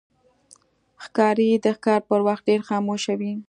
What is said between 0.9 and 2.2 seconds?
ښکاري د ښکار پر